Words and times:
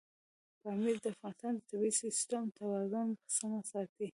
پامیر 0.61 0.95
د 1.03 1.05
افغانستان 1.13 1.53
د 1.57 1.61
طبعي 1.69 1.91
سیسټم 2.03 2.43
توازن 2.57 3.07
په 3.21 3.25
سمه 3.37 3.61
ساتي. 3.71 4.07